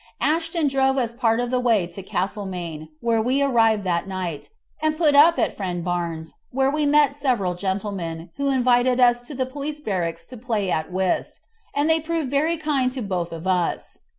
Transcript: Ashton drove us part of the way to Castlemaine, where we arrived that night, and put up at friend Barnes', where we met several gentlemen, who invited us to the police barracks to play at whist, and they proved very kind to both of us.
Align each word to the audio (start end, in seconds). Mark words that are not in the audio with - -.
Ashton 0.19 0.67
drove 0.67 0.97
us 0.97 1.13
part 1.13 1.39
of 1.39 1.51
the 1.51 1.59
way 1.59 1.85
to 1.85 2.01
Castlemaine, 2.01 2.89
where 3.01 3.21
we 3.21 3.43
arrived 3.43 3.83
that 3.83 4.07
night, 4.07 4.49
and 4.81 4.97
put 4.97 5.13
up 5.13 5.37
at 5.37 5.55
friend 5.55 5.83
Barnes', 5.85 6.33
where 6.49 6.71
we 6.71 6.87
met 6.87 7.13
several 7.13 7.53
gentlemen, 7.53 8.31
who 8.37 8.49
invited 8.49 8.99
us 8.99 9.21
to 9.21 9.35
the 9.35 9.45
police 9.45 9.79
barracks 9.79 10.25
to 10.25 10.37
play 10.37 10.71
at 10.71 10.91
whist, 10.91 11.39
and 11.75 11.87
they 11.87 11.99
proved 11.99 12.31
very 12.31 12.57
kind 12.57 12.91
to 12.93 13.03
both 13.03 13.31
of 13.31 13.45
us. 13.45 13.99